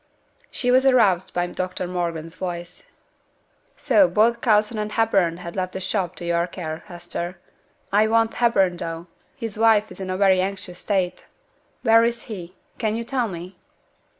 [0.49, 2.85] She was aroused by Dr Morgan's voice.
[3.77, 7.37] 'So both Coulson and Hepburn have left the shop to your care, Hester.
[7.91, 11.27] I want Hepburn, though; his wife is in a very anxious state.
[11.83, 12.55] Where is he?
[12.79, 13.59] can you tell me?'